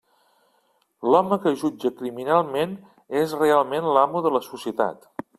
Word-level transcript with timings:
L'home 1.15 1.37
que 1.43 1.51
jutja 1.63 1.91
criminalment 1.99 2.73
és 3.19 3.35
realment 3.41 3.91
l'amo 3.97 4.23
de 4.29 4.33
la 4.37 4.43
societat. 4.47 5.07